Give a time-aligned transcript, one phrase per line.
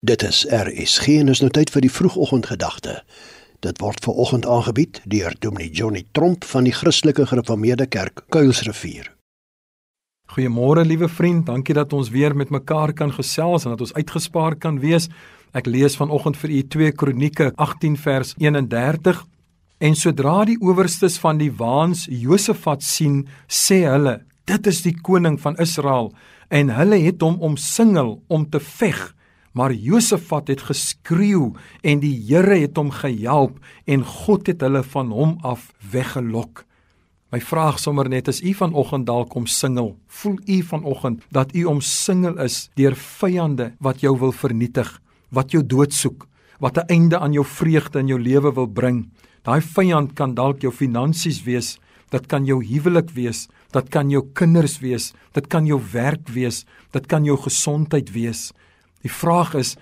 [0.00, 3.00] Dit is RSG en is nou tyd vir die vroegoggendgedagte.
[3.66, 9.08] Dit word ver oggend aangebied deur Dominee Johnny Tromp van die Christelike Gereformeerde Kerk Kuilsrivier.
[10.30, 14.54] Goeiemôre liewe vriend, dankie dat ons weer met mekaar kan gesels en dat ons uitgespaar
[14.54, 15.10] kan wees.
[15.50, 19.26] Ek lees vanoggend vir u 2 Kronieke 18 vers 31.
[19.82, 25.40] En sodra die owerstes van die waans Josafat sien, sê hulle: "Dit is die koning
[25.42, 26.14] van Israel."
[26.50, 29.17] En hulle het hom omsingel om te veg
[29.52, 31.52] Maar Josafat het geskreeu
[31.82, 36.64] en die Here het hom gehelp en God het hulle van hom af weggelok.
[37.28, 39.98] My vraag sommer net is u vanoggend dalk om singel.
[40.06, 44.88] Voel u vanoggend dat u omsingel is deur vyande wat jou wil vernietig,
[45.28, 46.24] wat jou doodsoek,
[46.58, 49.10] wat 'n einde aan jou vreugde in jou lewe wil bring.
[49.42, 51.78] Daai vyand kan dalk jou finansies wees,
[52.10, 56.64] dit kan jou huwelik wees, dit kan jou kinders wees, dit kan jou werk wees,
[56.92, 58.52] dit kan jou gesondheid wees.
[59.04, 59.76] Die vraag is,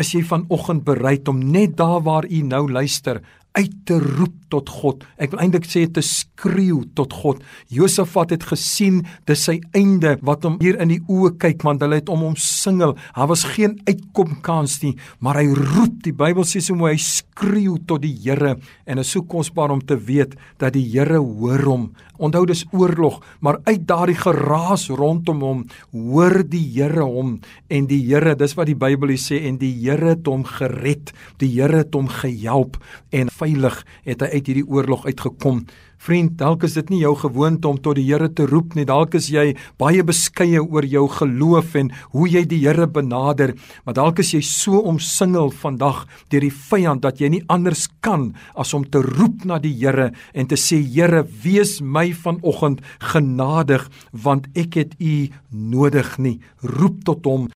[0.00, 3.20] is jy vanoggend bereid om net daar waar u nou luister
[3.52, 5.04] uit te roep tot God.
[5.20, 7.40] Ek wil eintlik sê te skreeu tot God.
[7.72, 12.00] Josafat het gesien dis sy einde wat hom hier in die oë kyk want hulle
[12.00, 12.96] het om hom singel.
[13.14, 16.00] Daar was geen uitkomkans nie, maar hy roep.
[16.04, 19.82] Die Bybel sê so mooi hy skreeu tot die Here en is so kosbaar om
[19.84, 21.90] te weet dat die Here hoor hom.
[22.20, 25.62] Onthou dis oorlog, maar uit daardie geraas rondom hom
[25.94, 27.38] hoor die Here hom
[27.72, 31.14] en die Here, dis wat die Bybel sê en die Here het hom gered.
[31.40, 32.76] Die Here het hom gehelp
[33.16, 35.64] en veilig het hy uit hierdie oorlog uitgekom.
[36.00, 38.86] Vriend, dalk is dit nie jou gewoonte om tot die Here te roep nie.
[38.88, 43.52] Dalk is jy baie beskeie oor jou geloof en hoe jy die Here benader,
[43.84, 48.30] maar dalk is jy so omsingel vandag deur die vyand dat jy nie anders kan
[48.56, 52.80] as om te roep na die Here en te sê Here, wees my vanoggend
[53.12, 56.38] genadig want ek het U nodig nie.
[56.64, 57.50] Roep tot hom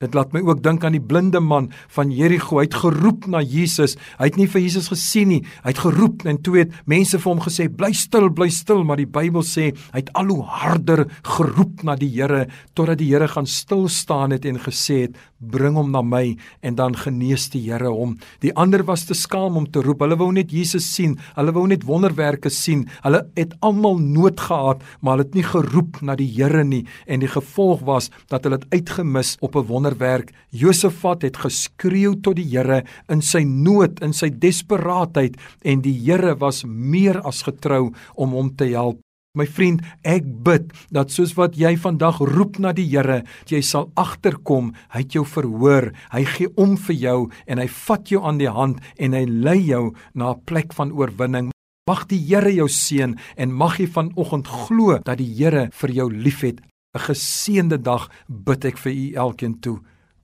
[0.00, 2.56] Dit laat my ook dink aan die blinde man van Jerigo.
[2.56, 3.98] Hy het geroep na Jesus.
[4.16, 5.40] Hy het nie vir Jesus gesien nie.
[5.60, 8.96] Hy het geroep en toe het mense vir hom gesê: "Bly stil, bly stil." Maar
[8.96, 13.28] die Bybel sê hy het al hoe harder geroep na die Here totdat die Here
[13.28, 17.68] gaan stil staan het en gesê het: "Bring hom na my." En dan genees die
[17.68, 18.16] Here hom.
[18.40, 20.00] Die ander was te skaam om te roep.
[20.00, 21.18] Hulle wou net Jesus sien.
[21.36, 22.88] Hulle wou net wonderwerke sien.
[23.02, 27.20] Hulle het almal nood gehad, maar hulle het nie geroep na die Here nie en
[27.20, 30.32] die gevolg was dat hulle dit uitgemis op 'n wonder wonderwerk.
[30.50, 36.36] Josafat het geskreeu tot die Here in sy nood, in sy desperaatheid en die Here
[36.38, 39.00] was meer as getrou om hom te help.
[39.38, 43.90] My vriend, ek bid dat soos wat jy vandag roep na die Here, jy sal
[43.96, 48.38] agterkom, hy het jou verhoor, hy gee om vir jou en hy vat jou aan
[48.38, 51.50] die hand en hy lei jou na 'n plek van oorwinning.
[51.86, 56.10] Mag die Here jou seën en mag jy vanoggend glo dat die Here vir jou
[56.10, 56.69] liefhet.
[56.92, 59.78] 'n Geseënde dag bid ek vir u elkeen toe.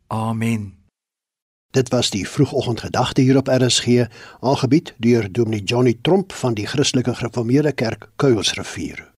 [0.06, 0.74] Amen.
[1.70, 4.06] Dit was die vroegoggendgedagte hier op RSG,
[4.40, 9.15] aangebied deur Dominee Johnny Tromp van die Christelike Gereformeerde Kerk Kuilsrivier.